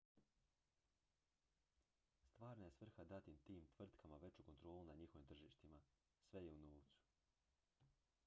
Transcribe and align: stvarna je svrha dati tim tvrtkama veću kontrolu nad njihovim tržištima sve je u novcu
stvarna 2.25 2.65
je 2.65 2.71
svrha 2.71 3.03
dati 3.03 3.37
tim 3.37 3.65
tvrtkama 3.77 4.17
veću 4.17 4.43
kontrolu 4.43 4.83
nad 4.83 4.97
njihovim 4.97 5.27
tržištima 5.27 5.79
sve 6.23 6.43
je 6.45 6.51
u 6.51 6.57
novcu 6.57 6.99